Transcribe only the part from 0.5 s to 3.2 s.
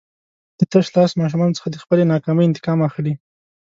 د تشلاس ماشومانو څخه د خپلې ناکامۍ انتقام اخلي.